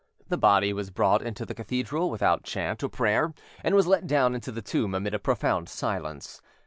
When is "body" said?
0.39-0.73